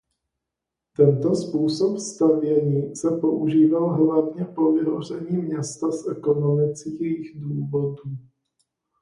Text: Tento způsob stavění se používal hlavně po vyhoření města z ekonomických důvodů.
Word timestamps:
Tento 0.97 1.35
způsob 1.35 1.97
stavění 1.97 2.95
se 2.95 3.17
používal 3.17 3.87
hlavně 4.05 4.45
po 4.45 4.71
vyhoření 4.73 5.37
města 5.37 5.91
z 5.91 6.07
ekonomických 6.07 7.31
důvodů. 7.35 8.17